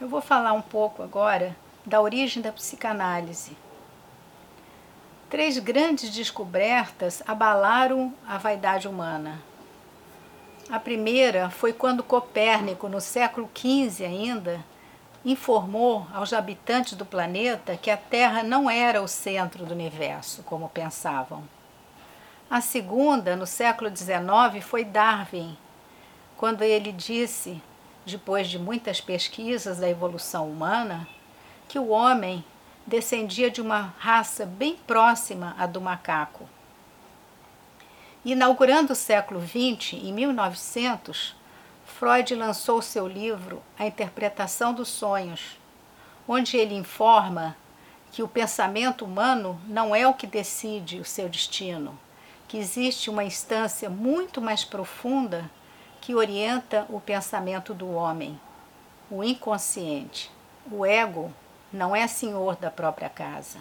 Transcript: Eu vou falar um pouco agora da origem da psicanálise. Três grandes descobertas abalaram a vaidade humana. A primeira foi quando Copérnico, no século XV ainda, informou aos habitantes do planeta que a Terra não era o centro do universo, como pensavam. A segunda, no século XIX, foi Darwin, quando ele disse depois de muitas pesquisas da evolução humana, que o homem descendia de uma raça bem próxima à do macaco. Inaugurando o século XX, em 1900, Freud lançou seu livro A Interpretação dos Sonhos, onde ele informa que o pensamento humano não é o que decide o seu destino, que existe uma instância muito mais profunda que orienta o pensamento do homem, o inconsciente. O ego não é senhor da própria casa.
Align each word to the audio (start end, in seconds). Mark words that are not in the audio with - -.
Eu 0.00 0.08
vou 0.08 0.22
falar 0.22 0.54
um 0.54 0.62
pouco 0.62 1.02
agora 1.02 1.54
da 1.84 2.00
origem 2.00 2.42
da 2.42 2.50
psicanálise. 2.50 3.54
Três 5.28 5.58
grandes 5.58 6.08
descobertas 6.08 7.22
abalaram 7.26 8.14
a 8.26 8.38
vaidade 8.38 8.88
humana. 8.88 9.42
A 10.70 10.80
primeira 10.80 11.50
foi 11.50 11.74
quando 11.74 12.02
Copérnico, 12.02 12.88
no 12.88 12.98
século 12.98 13.50
XV 13.54 14.06
ainda, 14.06 14.64
informou 15.22 16.06
aos 16.14 16.32
habitantes 16.32 16.94
do 16.94 17.04
planeta 17.04 17.76
que 17.76 17.90
a 17.90 17.96
Terra 17.98 18.42
não 18.42 18.70
era 18.70 19.02
o 19.02 19.08
centro 19.08 19.66
do 19.66 19.74
universo, 19.74 20.42
como 20.44 20.70
pensavam. 20.70 21.44
A 22.48 22.62
segunda, 22.62 23.36
no 23.36 23.46
século 23.46 23.94
XIX, 23.94 24.64
foi 24.64 24.82
Darwin, 24.82 25.58
quando 26.38 26.62
ele 26.62 26.90
disse 26.90 27.60
depois 28.10 28.48
de 28.48 28.58
muitas 28.58 29.00
pesquisas 29.00 29.78
da 29.78 29.88
evolução 29.88 30.50
humana, 30.50 31.06
que 31.68 31.78
o 31.78 31.88
homem 31.88 32.44
descendia 32.86 33.50
de 33.50 33.60
uma 33.60 33.94
raça 33.98 34.44
bem 34.44 34.76
próxima 34.86 35.54
à 35.58 35.66
do 35.66 35.80
macaco. 35.80 36.48
Inaugurando 38.24 38.92
o 38.92 38.96
século 38.96 39.40
XX, 39.40 39.94
em 39.94 40.12
1900, 40.12 41.34
Freud 41.86 42.34
lançou 42.34 42.82
seu 42.82 43.06
livro 43.06 43.62
A 43.78 43.86
Interpretação 43.86 44.74
dos 44.74 44.88
Sonhos, 44.88 45.58
onde 46.26 46.56
ele 46.56 46.74
informa 46.74 47.56
que 48.12 48.22
o 48.22 48.28
pensamento 48.28 49.04
humano 49.04 49.60
não 49.66 49.94
é 49.94 50.06
o 50.06 50.14
que 50.14 50.26
decide 50.26 50.98
o 50.98 51.04
seu 51.04 51.28
destino, 51.28 51.98
que 52.48 52.58
existe 52.58 53.08
uma 53.08 53.24
instância 53.24 53.88
muito 53.88 54.40
mais 54.40 54.64
profunda 54.64 55.50
que 56.00 56.14
orienta 56.14 56.86
o 56.88 57.00
pensamento 57.00 57.74
do 57.74 57.90
homem, 57.90 58.40
o 59.10 59.22
inconsciente. 59.22 60.30
O 60.70 60.86
ego 60.86 61.32
não 61.72 61.94
é 61.94 62.06
senhor 62.06 62.56
da 62.56 62.70
própria 62.70 63.08
casa. 63.08 63.58